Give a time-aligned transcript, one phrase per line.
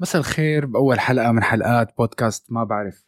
[0.00, 3.06] مساء الخير بأول حلقة من حلقات بودكاست ما بعرف.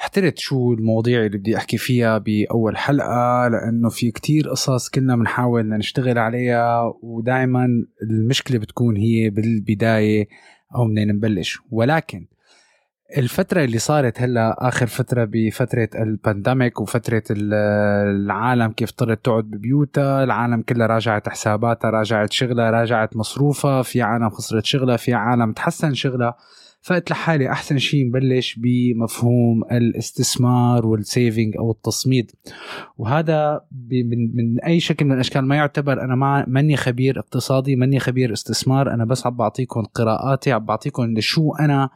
[0.00, 5.68] احترت شو المواضيع اللي بدي أحكي فيها بأول حلقة لأنه في كتير قصص كنا بنحاول
[5.68, 7.68] نشتغل عليها ودائما
[8.02, 10.28] المشكلة بتكون هي بالبداية
[10.74, 11.58] أو منين نبلش.
[11.70, 12.26] ولكن
[13.16, 20.62] الفترة اللي صارت هلا آخر فترة بفترة البانديميك وفترة العالم كيف اضطرت تقعد ببيوتها العالم
[20.62, 26.36] كلها راجعت حساباتها راجعت شغلها راجعت مصروفها في عالم خسرت شغلها في عالم تحسن شغلها.
[26.82, 32.30] فقلت لحالي أحسن شيء نبلش بمفهوم الاستثمار والسيفنج أو التصميد.
[32.98, 33.60] وهذا
[33.92, 38.32] من, من أي شكل من الأشكال ما يعتبر أنا ما ماني خبير اقتصادي ماني خبير
[38.32, 41.90] استثمار أنا بس عم بعطيكم قراءاتي عم بعطيكم لشو أنا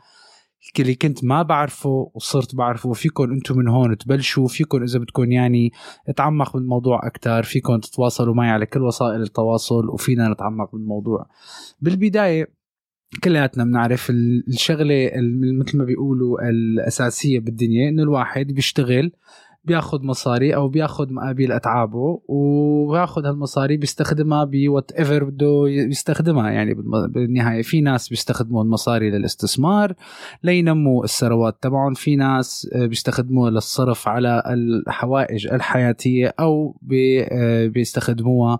[0.81, 2.92] اللي كنت ما بعرفه وصرت بعرفه.
[2.92, 4.48] فيكم أنتم من هون تبلشوا.
[4.48, 5.73] فيكم إذا بدكم يعني
[6.17, 11.27] تعمق بالموضوع أكثر فيكم تتواصلوا معي على كل وسائل التواصل وفينا نتعمق بالموضوع.
[11.81, 12.59] بالبداية
[13.25, 15.11] كلياتنا بنعرف الشغلة
[15.61, 19.12] مثل ما بيقولوا الأساسية بالدنيا إنه الواحد بيشتغل
[19.69, 26.50] بياخذ مصاري أو بياخذ مقابل أتعابه وبياخذ هالمصاري بيستخدمها بوات ايفر بده يستخدمها.
[26.50, 26.75] يعني
[27.08, 29.94] بالنهاية في ناس بيستخدموا المصاري للاستثمار
[30.42, 36.77] لينموا الثروات تبعهم في ناس بيستخدموها للصرف على الحوائج الحياتية أو
[37.72, 38.58] بيستخدموها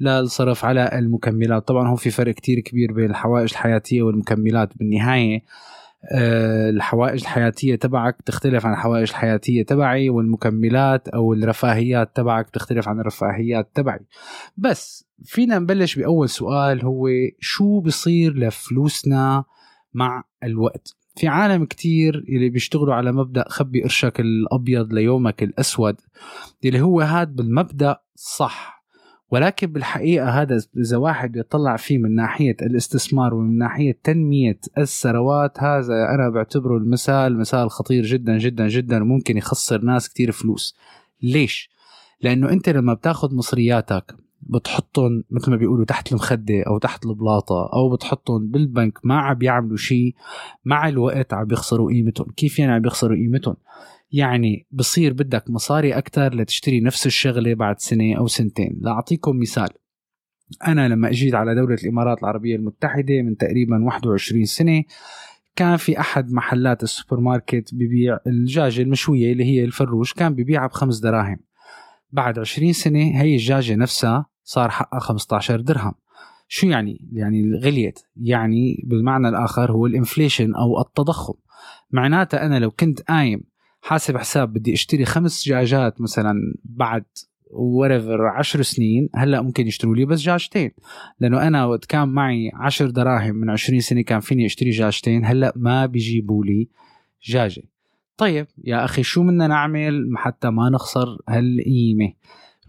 [0.00, 1.68] للصرف على المكملات.
[1.68, 5.36] طبعا هو في فرق كتير كبير بين الحوائج الحياتية والمكملات بالنهاية.
[5.36, 5.75] آه،
[6.12, 13.70] الحوائج الحياتية تبعك تختلف عن الحوائج الحياتية تبعي والمكملات أو الرفاهيات تبعك تختلف عن الرفاهيات
[13.74, 14.06] تبعي.
[14.56, 17.08] بس فينا نبلش بأول سؤال هو
[17.40, 19.44] شو بصير لفلوسنا
[19.94, 25.96] مع الوقت؟ في عالم كتير اللي بيشتغلوا على مبدأ خبي قرشك الأبيض ليومك الأسود
[26.64, 28.75] اللي هو هاد بالمبدأ صح.
[29.30, 35.94] ولكن بالحقيقة هذا إذا واحد يطلع فيه من ناحية الاستثمار ومن ناحية تنمية الثروات هذا
[36.14, 40.76] أنا بعتبره المثال مثال خطير جدا جدا جدا وممكن يخسر ناس كتير فلوس.
[41.22, 41.70] ليش؟
[42.20, 47.90] لأنه أنت لما بتاخذ مصرياتك بتحطهم مثل ما بيقولوا تحت المخدة أو تحت البلاطة أو
[47.96, 50.14] بتحطهم بالبنك ما عم بيعملوا شيء
[50.64, 52.26] مع الوقت عم بيخسروا قيمتهم.
[52.36, 53.56] كيف يعني عم بيخسروا قيمتهم؟
[54.10, 58.78] يعني بصير بدك مصاري أكثر لتشتري نفس الشغلة بعد سنة أو سنتين.
[58.80, 59.68] لأعطيكم مثال.
[60.66, 64.82] أنا لما أجيت على دولة الإمارات العربية المتحدة من تقريبا 21 سنة
[65.56, 70.66] كان في أحد محلات السوبر ماركت ببيع الدجاجة المشوية اللي هي ال fresh كان ببيعها
[70.66, 71.38] بخمس دراهم.
[72.12, 75.94] بعد 20 سنة هي الدجاجة نفسها صار حقها 15 درهم.
[76.48, 77.98] شو يعني؟ يعني غليت.
[78.16, 81.34] يعني بالمعنى الآخر هو ال inflation أو التضخم.
[81.90, 83.40] معناتها أنا لو كنت قايم
[83.86, 87.04] حاسب حساب بدي اشتري خمس دجاجات مثلا بعد
[87.50, 90.70] وريفر عشر سنين هلأ ممكن يشتروا لي بس دجاجتين
[91.20, 95.52] لأنه أنا وقت كان معي عشر دراهم من عشرين سنة كان فيني أشتري دجاجتين هلأ
[95.56, 96.68] ما بيجيبوا لي
[97.28, 97.62] دجاجه
[98.16, 102.12] طيب يا أخي شو بدنا نعمل؟ حتى ما نخسر هالقيمة.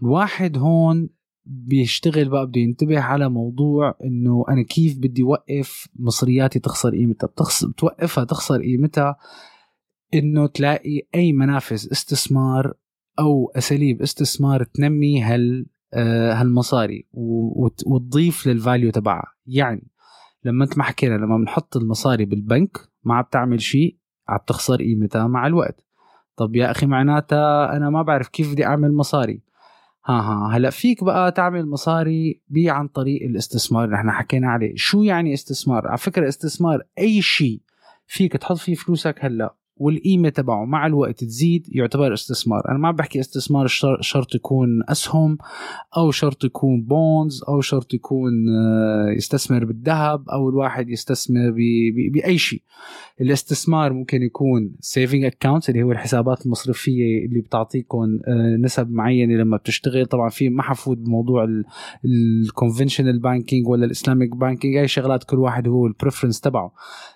[0.02, 1.08] الواحد هون
[1.46, 7.26] بيشتغل بقى بده ينتبه على موضوع إنه أنا كيف بدي وقف مصرياتي تخسر قيمتها.
[7.26, 9.16] بتخسر بتوقفها تخسر قيمتها
[10.14, 12.74] إنه تلاقي أي منافذ استثمار
[13.18, 17.06] أو أساليب استثمار تنمي هال آه، هالمصاري
[17.86, 19.32] وتضيف لل value تبعها.
[19.46, 19.90] يعني
[20.44, 23.96] لما انت ما حكينا لما بنحط المصاري بالبنك ما عم تعمل شيء
[24.28, 25.86] عم تخسر قيمتها مع الوقت.
[26.36, 29.42] طب يا أخي معناتها أنا ما بعرف كيف بدي أعمل مصاري.
[30.06, 34.72] ها ها هلأ فيك بقى تعمل مصاري بي عن طريق الاستثمار اللي إحنا حكينا عليه.
[34.76, 37.60] شو يعني استثمار؟ على فكرة استثمار أي شيء.
[38.06, 42.62] فيك تحط فيه فلوسك هلأ والقيمة تبعه مع الوقت تزيد يعتبر استثمار.
[42.68, 43.66] أنا ما بحكي استثمار
[44.00, 45.38] شرط يكون أسهم
[45.96, 51.50] أو شرط يكون bonds أو شرط يكون آه، يستثمر بالذهب أو الواحد يستثمر
[52.12, 52.62] بأي شيء.
[53.20, 59.56] الاستثمار ممكن يكون saving account اللي هو الحسابات المصرفية اللي بتعطيكم آه، نسب معينة لما
[59.56, 60.06] بتشتغل.
[60.06, 61.46] طبعا في ما حفوت بموضوع
[62.04, 66.72] ال conventional banking ولا ال Islamic banking هاي شغلات كل واحد هو ال preference تبعه.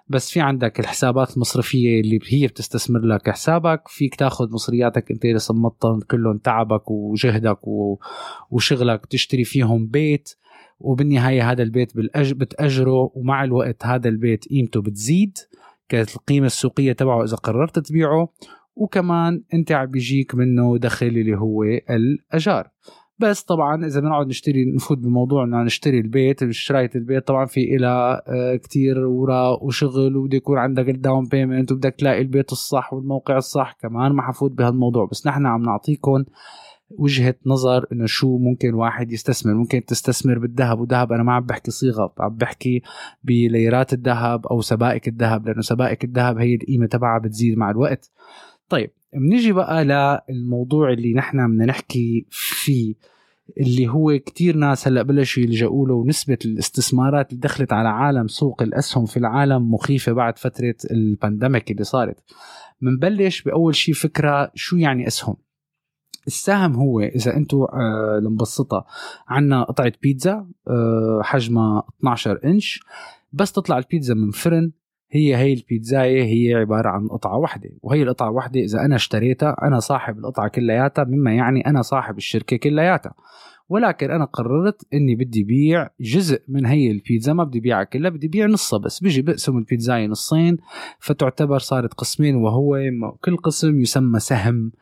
[0.09, 5.39] بس في عندك الحسابات المصرفية اللي هي بتستثمر لك حسابك فيك تاخذ مصرياتك انت اللي
[5.39, 7.59] صمتهم كلهم تعبك وجهدك
[8.51, 10.35] وشغلك تشتري فيهم بيت
[10.81, 12.33] وبالنهاية هذا البيت بالأج...
[12.33, 15.39] بتأجره ومع الوقت هذا البيت قيمته بتزيد
[15.95, 18.29] القيمة السوقية تبعه إذا قررت تبيعه
[18.77, 22.71] وكمان انت عم بيجيك منه دخل اللي هو الأجار.
[23.19, 28.23] بس طبعا إذا بنقعد نشتري نفوت بموضوع إنه نشتري البيت شرايه البيت طبعا في إلى
[28.63, 33.77] كتير وراق وشغل وبده يكون عندك ال down payment وبدك تلاقي البيت الصح والموقع الصح
[33.81, 35.09] كمان ما حفوت بهالموضوع.
[35.11, 36.25] بس نحن عم نعطيكم
[36.91, 39.55] وجهة نظر إنه شو ممكن واحد يستثمر.
[39.55, 42.83] ممكن تستثمر بالذهب وذهب أنا ما عم بحكي صيغة عم بحكي
[43.23, 48.11] بليرات الذهب أو سبائك الذهب لأنه سبائك الذهب هي القيمة تبعها بتزيد مع الوقت.
[48.69, 49.85] طيب بنيجي بقى
[50.29, 52.95] للموضوع اللي نحن بدنا نحكي فيه
[53.61, 58.63] اللي هو كتير ناس هلأ بلشوا يلجأوا له ونسبة الاستثمارات اللي دخلت على عالم سوق
[58.63, 62.17] الأسهم في العالم مخيفة بعد فترة ال pandemic اللي صارت.
[62.81, 65.37] بنبلش بأول شيء فكرة شو يعني أسهم؟
[66.27, 68.85] السهم هو إذا أنتم آه لنبسطها
[69.29, 72.81] عندنا قطعة بيتزا آه حجمها 12 إنش
[73.33, 74.73] بس تطلع البيتزا من فرن
[75.13, 77.71] هي هي البيتزاية هي عبارة عن قطعة واحدة.
[77.83, 82.57] وهي القطعة واحدة إذا أنا اشتريتها أنا صاحب القطعة كلياتها مما يعني أنا صاحب الشركة
[82.57, 83.15] كلياتها.
[83.69, 88.29] ولكن أنا قررت إني بدي بيع جزء من هي البيتزا ما بدي بيعها كلها بدي
[88.29, 89.01] بيع نصها بس.
[89.01, 90.57] بيجي بقسم البيتزاية نصين
[91.01, 92.79] فتعتبر صارت قسمين وهو
[93.25, 94.73] كل قسم يسمى سهم.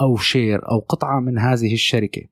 [0.00, 2.22] أو share أو قطعة من هذه الشركة.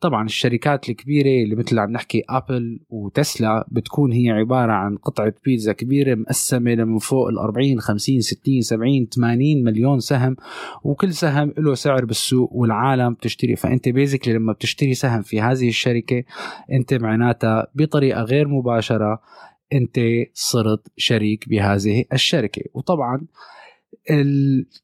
[0.00, 5.72] طبعا الشركات الكبيرة اللي مثل عم نحكي ابل وتسلا بتكون هي عبارة عن قطعة بيتزا
[5.72, 10.36] كبيرة مقسمة من فوق ال 40 50 60 70 80 مليون سهم
[10.84, 13.56] وكل سهم له سعر بالسوق والعالم بتشتري.
[13.56, 16.24] فأنت basically لما بتشتري سهم في هذه الشركة
[16.72, 19.20] أنت معناتها بطريقة غير مباشرة
[19.72, 20.00] أنت
[20.34, 22.62] صرت شريك بهذه الشركة.
[22.74, 23.26] وطبعا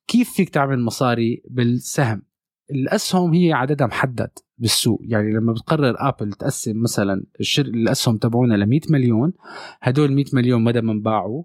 [0.07, 2.23] كيف فيك تعمل مصاري بالسهم؟
[2.71, 5.01] الأسهم هي عددها محدد بالسوق.
[5.03, 7.65] يعني لما بتقرر ابل تقسم مثلا الشر...
[7.67, 9.33] الأسهم تبعونا ل 100 مليون
[9.81, 11.43] هدول 100 مليون مدى ما انباعوا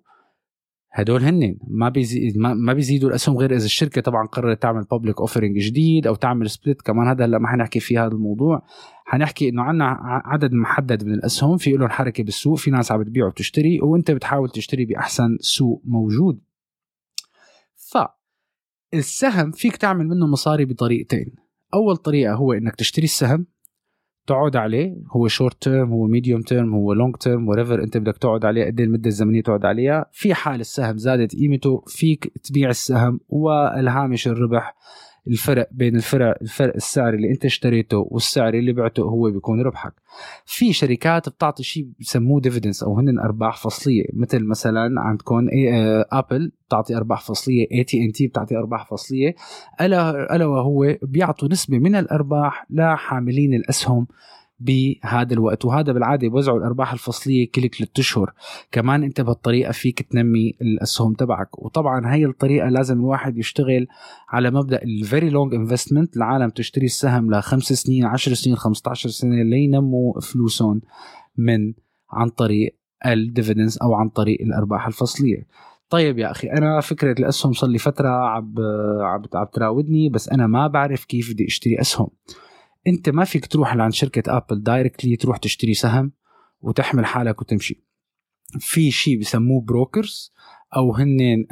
[0.95, 5.57] هدول هن ما بيزيد ما بيزيدوا الأسهم غير إذا الشركة طبعا قررت تعمل public offering
[5.57, 8.62] جديد أو تعمل split كمان هذا هلأ ما حنحكي في هذا الموضوع.
[9.06, 13.25] حنحكي إنه عندنا عدد محدد من الأسهم في لهم حركة بالسوق في ناس عم بتبيع
[13.27, 16.41] وتشتري وإنت بتحاول تشتري بأحسن سوق موجود.
[17.95, 21.36] فالسهم فيك تعمل منه مصاري بطريقتين.
[21.74, 23.47] أول طريقة هو إنك تشتري السهم
[24.27, 28.45] تقعد عليه هو short term هو medium term هو long term whatever أنت بدك تقعد
[28.45, 30.06] عليه قد إيه المدة الزمنية تقعد عليها.
[30.12, 34.75] في حال السهم زادت قيمته فيك تبيع السهم والهامش الربح.
[35.27, 39.94] الفرق بين الفرق الفرق السعر اللي انت اشتريته والسعر اللي بعته هو بيكون ربحك.
[40.45, 44.06] في شركات بتعطي شيء بسموه dividends أو هن أرباح فصلية.
[44.13, 45.48] مثل مثلا عندكم
[46.12, 49.36] ابل بتعطي أرباح فصلية اي تي ان تي بتعطي أرباح فصلية.
[49.81, 54.07] ألا ألا وهو بيعطوا نسبة من الأرباح لحاملين الأسهم.
[54.59, 55.65] بهذا الوقت.
[55.65, 58.33] وهذا بالعادة بوزعوا الأرباح الفصلية كل ثلاث أشهر.
[58.71, 61.59] كمان أنت بهالطريقه فيك تنمي الأسهم تبعك.
[61.59, 63.87] وطبعا هي الطريقة لازم الواحد يشتغل
[64.29, 69.43] على مبدأ ال very long investment العالم تشتري السهم لخمس سنين 10 سنين 15 سنة
[69.43, 70.81] لينموا فلوسهم
[71.37, 71.73] من
[72.11, 72.75] عن طريق
[73.06, 75.47] ال dividends أو عن طريق الأرباح الفصلية.
[75.89, 78.55] طيب يا أخي أنا فكرة الأسهم صار لي فترة عم
[79.01, 82.07] عم تراودني بس أنا ما بعرف كيف بدي أشتري أسهم.
[82.87, 86.11] أنت ما فيك تروح لعند شركة ابل directly تروح تشتري سهم
[86.61, 87.85] وتحمل حالك وتمشي.
[88.59, 90.33] في شيء بسموه brokers
[90.75, 91.45] أو هن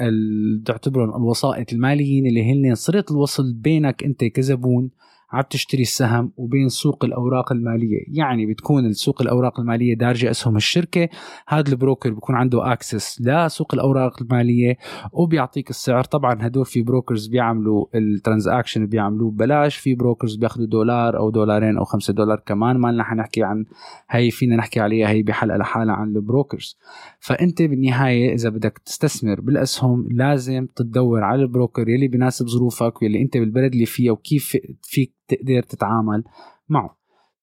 [0.66, 4.90] تعتبرهم الوسائط الماليين اللي هن صلة الوصل بينك أنت كزبون
[5.34, 8.00] عم تشتري السهم وبين سوق الأوراق المالية.
[8.08, 11.10] يعني بتكون السوق الأوراق المالية مدرجة أسهم الشركة.
[11.48, 14.78] هذا ال broker بيكون عنده access لسوق الأوراق المالية
[15.12, 16.04] وبيعطيك السعر.
[16.04, 19.76] طبعا هدول في brokers بيعملوا ال transaction بيعملوه ببلاش.
[19.76, 22.78] في brokers بياخذوا دولار أو دولارين أو خمسة دولار كمان.
[22.78, 23.66] ما لنا حنحكي عن
[24.10, 26.78] هي فينا نحكي عليها هي بحلقة لحالها عن ال brokers
[27.20, 33.22] فأنت بالنهاية إذا بدك تستثمر بالأسهم لازم تدور على ال broker يلي بيناسب ظروفك واللي
[33.22, 36.24] أنت بالبلد اللي فيها وكيف فيك تقدر تتعامل
[36.70, 36.98] معه.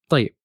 [0.09, 0.37] طيب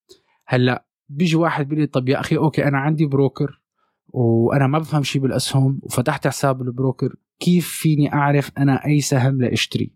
[0.48, 3.62] هلأ بيجي واحد بيقول طب يا أخي okay أنا عندي broker
[4.08, 9.42] وأنا ما بفهم شيء بالأسهم وفتحت حساب بال broker كيف فيني أعرف أنا أي سهم
[9.42, 9.92] لأشتري؟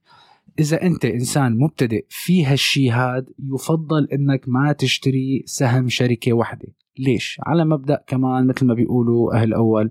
[0.59, 6.67] إذا أنت إنسان مبتدئ في هالشي هاد يفضل إنك ما تشتري سهم شركة واحدة
[6.99, 9.89] ليش؟ على مبدأ كمان مثل ما بيقولوا أهل أول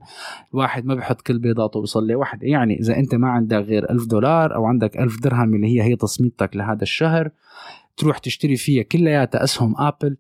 [0.55, 4.55] الواحد ما بيحط كل بيضاته بسلة واحدة يعني إذا أنت ما عندك غير ألف دولار
[4.55, 7.31] أو عندك ألف درهم اللي هي هي تصميدتك لهذا الشهر
[7.97, 10.17] تروح تشتري فيها كلياتها أسهم آبل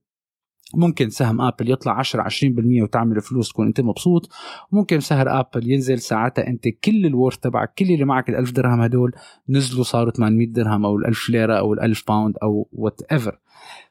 [0.74, 4.30] ممكن سهم آبل يطلع 10 20% وتعمل فلوس تكون أنت مبسوط.
[4.72, 8.80] ممكن سهم آبل ينزل ساعتها أنت كل ال worth تبعك كل اللي معك ال1000 درهم
[8.80, 9.12] هدول
[9.48, 13.38] نزلوا صاروا 800 درهم أو ال1000 ليرة أو ال1000 pound أو whatever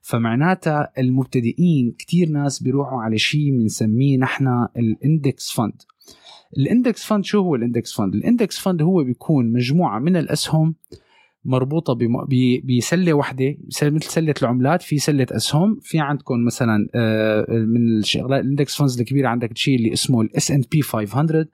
[0.02, 5.82] فمعناتها المبتدئين كتير ناس بيروحوا على شيء بنسميه نحن الاندكس فند
[6.58, 10.76] الاندكس فند شو هو الاندكس فند الاندكس فند هو بيكون مجموعة من الأسهم
[11.46, 11.98] مربوطة
[12.64, 18.49] بسلة واحدة مثل سلة العملات في سلة أسهم في عندكم مثلا آه، من الشغلات ال
[18.49, 21.46] index funds الكبيره عندك شيء اللي اسمه ال S&P 500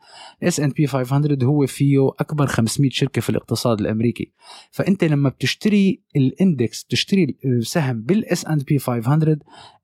[0.42, 4.32] ال S&P 500 هو فيه أكبر 500 شركة في الاقتصاد الأمريكي.
[4.72, 9.38] فأنت لما بتشتري ال index بتشتري السهم بال S&P 500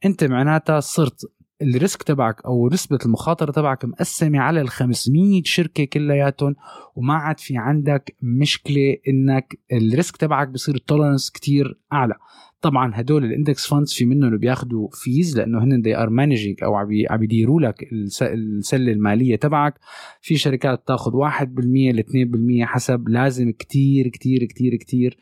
[0.06, 1.22] أنت معناتها صرت
[1.62, 6.56] ال risk تبعك أو نسبه المخاطرة تبعك مقسمة على ال 500 شركة كلياتهم
[6.96, 12.13] وما عاد في عندك مشكلة إنك ال risk تبعك بصير ال tolerance كتير أعلى.
[12.62, 16.75] طبعا هدول ال index funds في منهم بياخذوا fees لأنه هن they are managing أو
[17.10, 17.88] عم يديروا لك
[18.22, 19.80] السلة المالية تبعك.
[20.22, 25.18] في شركات بتاخذ 1% ل 2% حسب لازم كتير كتير كتير كتير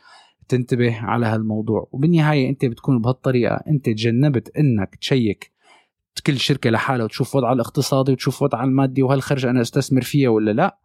[0.48, 1.90] تنتبه على هالموضوع.
[1.92, 5.57] وبالنهاية أنت بتكون بهالطريقة أنت تجنبت إنك تشيك
[6.20, 10.52] كل شركة لحالها وتشوف وضعها الاقتصادي وتشوف وضعها المادي وهل خرج أنا أستثمر فيها ولا
[10.52, 10.78] لا.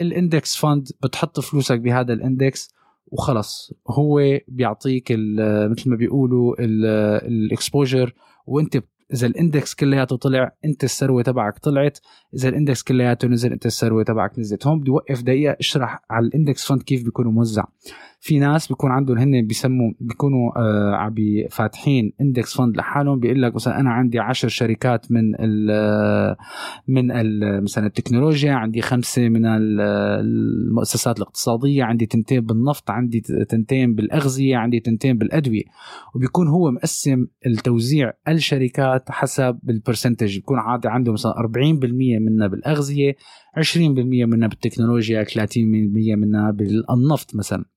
[0.00, 2.74] ال index fund بتحط فلوسك بهذا ال index
[3.06, 3.72] وخلص.
[3.90, 5.12] هو بيعطيك
[5.70, 8.14] مثل ما بيقولوا ال exposure
[8.46, 11.98] وأنت إذا ال index كلياته طلع أنت الثروه تبعك طلعت.
[12.34, 14.66] إذا ال index كلياته نزل أنت الثروه تبعك نزلت.
[14.66, 17.64] هون بدي اوقف دقيقة اشرح على ال index fund كيف بيكون موزع.
[18.26, 21.14] في ناس بيكون عندهم هن بيسموا بيكونوا آه
[21.50, 26.36] فاتحين index fund لحالهم بيقول لك مثلا أنا عندي عشر شركات من ال
[26.88, 34.56] من ال مثلا التكنولوجيا عندي خمسة من المؤسسات الاقتصادية عندي تنتين بالنفط عندي تنتين بالأغذية
[34.56, 35.64] عندي تنتين بالأدوية.
[36.14, 41.44] وبيكون هو مقسم التوزيع الشركات حسب البرسنتج بيكون عادي عنده مثلا 40%
[42.20, 43.16] منها بالأغذية
[43.58, 43.78] 20%
[44.26, 45.56] منها بالتكنولوجيا 30%
[46.16, 47.75] منها بالنفط مثلا.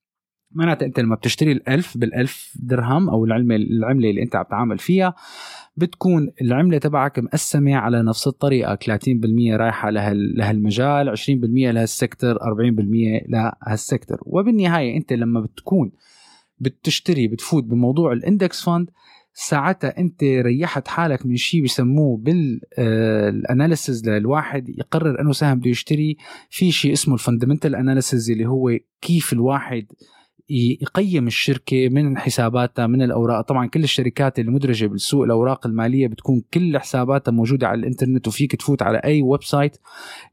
[0.51, 5.15] معناتها أنت لما بتشتري الألف بالألف درهم أو العمله العملة اللي أنت عم تتعامل فيها
[5.77, 8.75] بتكون العملة تبعك مقسمة على نفس الطريقة.
[8.75, 11.20] 30% رايحة لهالمجال 20%
[11.72, 12.39] لهالسكتر 40%
[13.29, 14.18] لهالسكتر.
[14.22, 15.91] وبالنهاية أنت لما بتكون
[16.60, 18.89] بتشتري بتفوت بموضوع ال index fund
[19.34, 24.70] ساعتها أنت ريحت حالك من شيء بسموه بال analysis للواحد.
[24.70, 26.18] يقرر إنه سهم بده يشتري.
[26.50, 29.86] في شيء اسمه ال fundamental analysis اللي هو كيف الواحد
[30.50, 33.41] يقيم الشركة من حساباتها من الأوراق.
[33.41, 38.56] طبعا كل الشركات اللي مدرجه بالسوق الأوراق المالية بتكون كل حساباتها موجودة على الإنترنت وفيك
[38.56, 39.77] تفوت على أي website.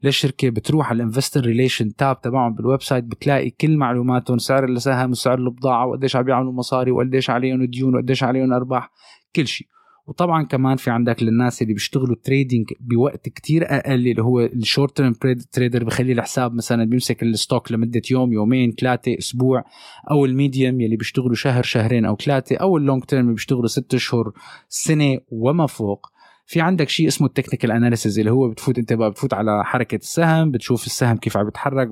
[0.03, 5.11] للشركة بتروح على ال investor relation tab تبعهم بال website بتلاقي كل معلوماتهم سعر السهم
[5.11, 8.91] وسعر البضاعة وقديش عم بيعملوا مصاري وقديش عليهم ديون وقديش عليهم أرباح.
[9.35, 9.67] كل شيء.
[10.07, 14.97] وطبعا كمان في عندك للناس اللي بيشتغلوا trading بوقت كتير أقل اللي هو ال short
[14.97, 15.13] term
[15.51, 19.63] trader بخلي الحساب مثلا بيمسك ال stock لمدة يوم يومين ثلاثة أسبوع
[20.11, 23.93] أو ال medium يلي بيشتغلوا شهر شهرين أو ثلاثة أو ال long term بيشتغلوا ست
[23.93, 24.31] أشهر
[24.69, 26.16] سنة وما فوق.
[26.49, 29.95] في عندك شيء اسمه ال technical analysis اللي هو بتفوت انت بقى بتفوت على حركة
[29.95, 31.87] السهم بتشوف السهم كيف عم بيتحرك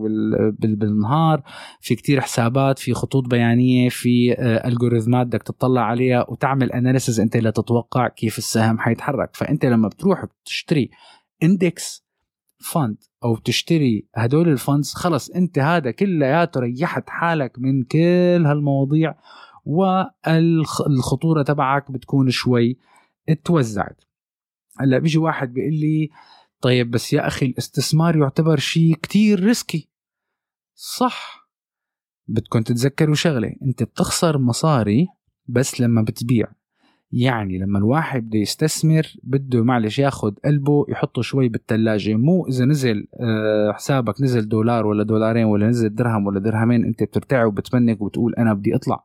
[0.59, 1.43] بالنهار
[1.81, 7.37] في كتير حسابات في خطوط بيانية في algorithm ات بدك تطلع عليها وتعمل analysis انت
[7.37, 9.29] لتتوقع كيف السهم حيتحرك.
[9.35, 10.89] فانت لما بتروح بتشتري
[11.43, 12.05] index
[12.59, 19.15] fund أو بتشتري هدول ال funds خلص انت هذا كلياته ريحت حالك من كل هالمواضيع
[19.65, 22.77] والخطوره تبعك بتكون شوي
[23.43, 24.01] توزعت.
[24.79, 26.09] هلأ بيجي واحد بيقول لي
[26.61, 29.89] طيب بس يا أخي الاستثمار يعتبر شيء كتير risky.
[30.75, 31.49] صح.
[32.27, 35.07] بدكم تتذكروا شغلة أنت بتخسر مصاري
[35.47, 36.47] بس لما بتبيع.
[37.11, 43.07] يعني لما الواحد بده يستثمر بده معلش ياخد قلبه يحطه شوي بالثلاجة مو إذا نزل
[43.19, 48.01] آه، حسابك نزل دولار ولا دولارين ولا نزل درهم ولا درهمين أنت بترتعب وبت panic
[48.01, 49.03] وبتقول أنا بدي أطلع.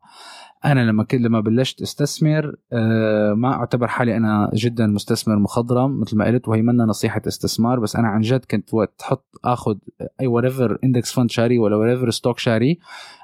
[0.65, 6.17] أنا لما كنت لما بلشت أستثمر آه، ما أعتبر حالي أنا جدا مستثمر مخضرم مثل
[6.17, 9.77] ما قلت وهي منا نصيحة استثمار بس أنا عن جد كنت وقت تحط آخذ
[10.21, 12.79] أي whatever index fund شاري ولا whatever stock شاري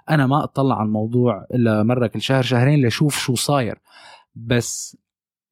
[0.09, 3.79] أنا ما أطلع على الموضوع إلا مرة كل شهر شهرين لشوف شو صاير.
[4.35, 4.97] بس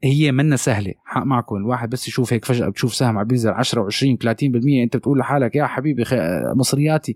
[0.03, 3.89] هي منا سهلة حق معكم الواحد بس يشوف هيك فجأة بتشوف سهم عم بينزل 10
[3.89, 4.25] و20 30%
[4.83, 6.03] أنت بتقول لحالك يا حبيبي
[6.55, 7.15] مصرياتي.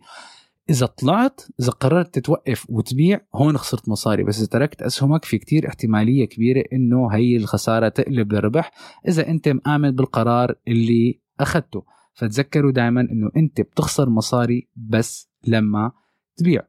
[0.70, 4.24] إذا طلعت إذا قررت تتوقف وتبيع هون خسرت مصاري.
[4.24, 8.72] بس إذا تركت أسهمك في كتير احتمالية كبيرة إنه هي الخسارة تقلب لربح
[9.08, 11.84] إذا أنت مآمن بالقرار اللي أخذته.
[12.14, 15.92] فتذكروا دائما إنه أنت بتخسر مصاري بس لما
[16.38, 16.62] تبيع.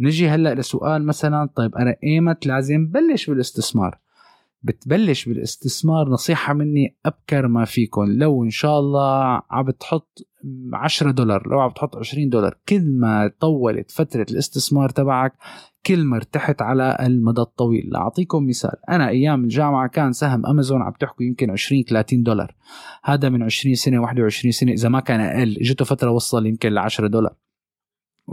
[0.00, 3.98] نجي هلأ لسؤال مثلا طيب أنا ايمت لازم بلش بالاستثمار.
[4.62, 10.18] بتبلش بالاستثمار نصيحة مني أبكر ما فيكم لو إن شاء الله عم بتحط
[10.72, 15.32] 10 دولار لو عم بتحط 20 دولار كل ما طولت فترة الاستثمار تبعك
[15.86, 17.90] كل ما ارتحت على المدى الطويل.
[17.92, 22.54] لأعطيكم مثال أنا أيام الجامعة كان سهم أمازون عم تحكوا يمكن 20 30 دولار.
[23.04, 25.56] هذا من 20 سنة 21 سنة إذا ما كان أقل.
[25.60, 27.34] اجته فترة وصل يمكن ل 10 دولار.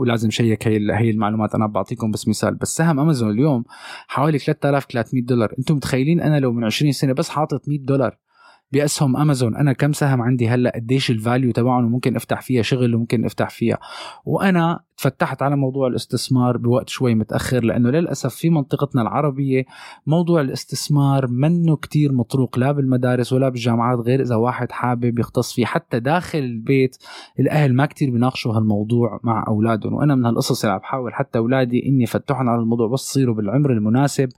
[0.00, 1.54] ولازم شيك هي هي المعلومات.
[1.54, 2.54] أنا بعطيكم بس مثال.
[2.54, 3.64] بس سهم أمازون اليوم
[4.08, 5.54] حوالي 3300 دولار.
[5.58, 8.27] أنتم متخيلين أنا لو من 20 سنة بس حاطط 100 دولار
[8.72, 13.24] باسهم امازون أنا كم سهم عندي هلأ؟ قديش الفاليو تبعهم؟ وممكن أفتح فيها شغل وممكن
[13.24, 13.78] أفتح فيها.
[14.24, 19.64] وأنا تفتحت على موضوع الاستثمار بوقت شوي متأخر لأنه للأسف في منطقتنا العربية
[20.06, 25.66] موضوع الاستثمار منه كتير مطروق لا بالمدارس ولا بالجامعات غير إذا واحد حابب يختص فيه.
[25.66, 26.96] حتى داخل البيت
[27.40, 29.94] الأهل ما كتير بيناقشوا هالموضوع مع أولادهم.
[29.94, 32.88] وأنا من هالقصص اللي عم بحاول حتى أولادي إني فتحهم على الموضوع.
[32.88, 34.28] بس يصيروا بالعمر المناسب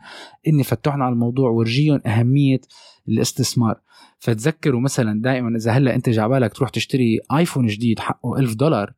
[0.48, 2.60] إني فتحهم على الموضوع ورجيهم أهمية
[3.08, 3.80] الاستثمار.
[4.20, 8.92] فتذكروا مثلا دائما إذا هلأ أنت جعبالك تروح تشتري آيفون جديد حقه 1000 دولار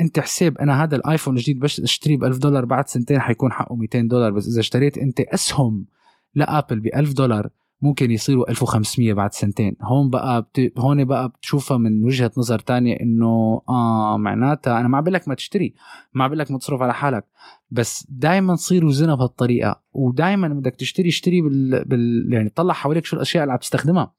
[0.00, 3.76] أنت حساب أنا هذا الآيفون الجديد بس أشتريه ب 1000 دولار بعد سنتين حيكون حقه
[3.76, 5.86] 200 دولار بس إذا اشتريت أنت أسهم
[6.34, 7.48] لأبل ب 1000 دولار
[7.82, 9.76] ممكن يصيروا 1500 بعد سنتين.
[9.82, 10.72] هون بقى بت...
[10.78, 15.34] هون بقى بتشوفها من وجهة نظر تانية إنه آه معناتها أنا ما بقول لك ما
[15.34, 15.74] تشتري
[16.14, 17.24] ما بقول لك ما تصرف على حالك
[17.70, 21.84] بس دائما صير وزنها بهالطريقة ودائما بدك تشتري اشتري بال...
[21.84, 22.28] بال...
[22.32, 24.12] يعني طلع حواليك شو الأشياء اللي عم تستخدمها.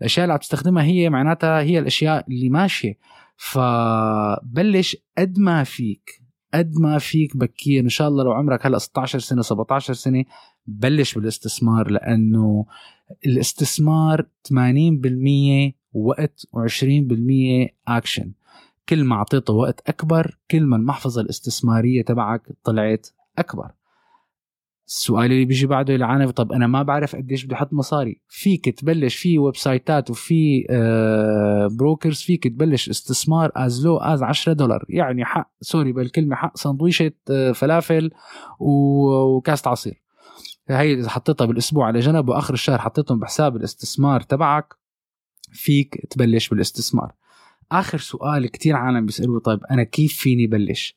[0.00, 2.98] الأشياء اللي عم تستخدمها هي معناتها هي الأشياء اللي ماشية.
[3.36, 6.22] فبلش قد ما فيك
[6.54, 7.84] قد ما فيك بكير.
[7.84, 10.24] إن شاء الله لو عمرك هلأ 16 سنة 17 سنة
[10.66, 11.90] بلش بالاستثمار.
[11.90, 12.66] لأنه
[13.26, 18.32] الاستثمار 80% وقت و20% اكشن
[18.88, 23.70] كل ما أعطيته وقت أكبر كل ما المحفظة الاستثمارية تبعك طلعت أكبر.
[24.88, 28.20] السؤال اللي بيجي بعده العانف طب أنا ما بعرف قديش بدي أحط مصاري.
[28.28, 30.66] فيك تبلش في website ات وفي
[31.78, 34.84] brokers فيك تبلش استثمار as low as 10 دولار.
[34.88, 37.12] يعني حق سوري بالكلمة حق سندويشة
[37.54, 38.10] فلافل
[38.60, 40.02] وكاسه عصير.
[40.68, 44.74] هي إذا حطيتها بالأسبوع على جنب وآخر الشهر حطيتهم بحساب الاستثمار تبعك
[45.52, 47.12] فيك تبلش بالاستثمار.
[47.72, 50.94] آخر سؤال كتير عالم بيسألوه طيب أنا كيف فيني بلش؟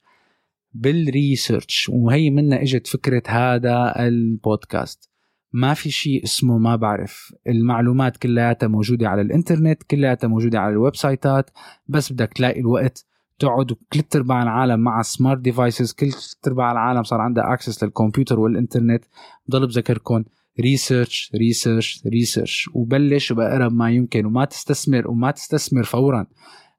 [0.74, 5.10] بال research وهي منا إجت فكرة هذا البودكاست.
[5.54, 7.34] ما في شيء اسمه ما بعرف.
[7.48, 11.50] المعلومات كلياتها موجودة على الإنترنت كلياتها موجودة على ال website ات
[11.88, 13.06] بس بدك تلاقي الوقت
[13.40, 16.12] تقعد كل أرباع العالم مع smart devices كل
[16.48, 19.04] أرباع العالم صار عندها access للكمبيوتر والإنترنت.
[19.48, 20.24] بضل بذكركم
[20.60, 26.28] research research research وبلش بأقرب ما يمكن وما تستثمر وما تستثمر فورا.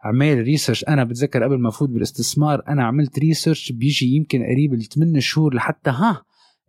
[0.05, 5.21] اعمل research أنا بتذكر قبل ما أفوت بالاستثمار أنا عملت research بيجي يمكن قريب الثمان
[5.21, 6.23] شهور لحتى ها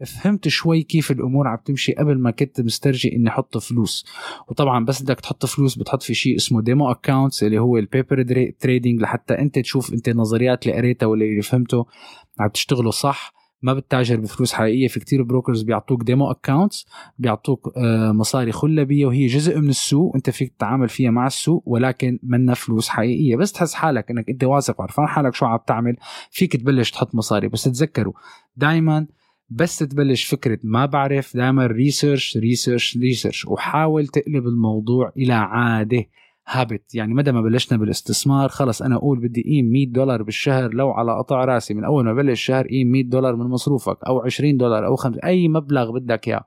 [0.06, 4.06] فهمت شوي كيف الأمور عم تمشي قبل ما كنت مسترجي إني أحط فلوس.
[4.48, 8.52] وطبعا بس بدك تحط فلوس بتحط في شيء اسمه demo accounts اللي هو ال paper
[8.60, 11.86] trading لحتى أنت تشوف أنت النظريات اللي قريتها ولا اللي فهمته
[12.39, 13.42] عم تشتغلوا صح.
[13.63, 19.26] ما بتتاجر بفلوس حقيقية في كتير brokers بيعطوك demo accounts بيعطوك آه، مصاري خلبيه وهي
[19.26, 23.36] جزء من السوق انت فيك تتعامل فيها مع السوق ولكن منها فلوس حقيقية.
[23.36, 25.95] بس تحس حالك انك انت واثق وعرفان حالك شو عم تعمل
[26.32, 27.47] فيك تبلش تحط مصاري.
[27.47, 28.13] بس تذكروا
[28.56, 29.08] دائما
[29.49, 36.06] بس تبلش فكرة ما بعرف دائما research research research وحاول تقلب الموضوع إلى عادة.
[36.47, 40.91] habit يعني مدى ما بلشنا بالاستثمار خلص أنا أقول بدي قيم 100 دولار بالشهر لو
[40.91, 41.73] على قطع رأسي.
[41.73, 45.19] من أول ما بلش الشهر قيم 100 دولار من مصروفك أو 20 دولار أو 5
[45.23, 46.43] أي مبلغ بدك إياه.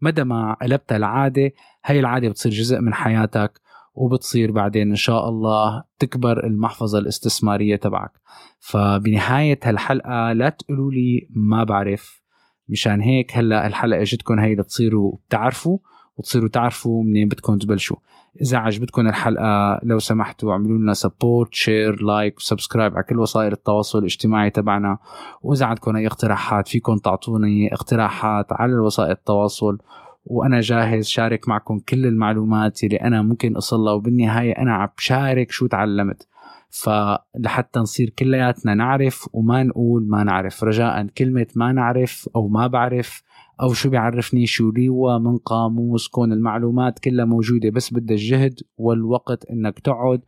[0.00, 1.52] مدى ما قلبتها العادة
[1.84, 3.60] هي العادة بتصير جزء من حياتك
[3.94, 8.12] وبتصير بعدين إن شاء الله تكبر المحفظة الاستثمارية تبعك.
[8.58, 12.22] فبنهاية هالحلقة لا تقولوا لي ما بعرف.
[12.68, 15.78] مشان هيك هلأ الحلقة اجتكم هي لتصيروا تعرفوا
[16.16, 17.96] وتصيروا تعرفوا منين بدكم تبلشوا.
[18.42, 23.52] إذا عجبتكم الحلقة لو سمحتوا اعملوا لنا support share like و subscribe على كل وسائل
[23.52, 24.98] التواصل الاجتماعي تبعنا.
[25.42, 29.78] وإذا عندكم أي اقتراحات فيكم تعطوني اقتراحات على وسائل التواصل
[30.24, 35.66] وأنا جاهز شارك معكم كل المعلومات اللي أنا ممكن اصلها وبالنهاية أنا عم بشارك شو
[35.66, 36.28] تعلمت.
[36.70, 40.64] فلحتى نصير كلياتنا نعرف وما نقول ما نعرف.
[40.64, 43.22] رجاء كلمة ما نعرف أو ما بعرف.
[43.62, 49.44] أو شو بيعرفني شو ليوا من قاموس كون المعلومات كلها موجودة بس بدها الجهد والوقت
[49.44, 50.20] إنك تقعد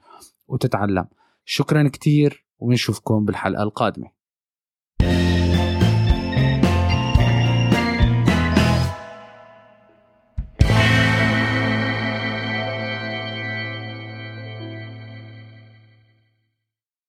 [0.49, 1.07] وتتعلم.
[1.45, 4.11] شكرا كتير ونشوفكم بالحلقة القادمة.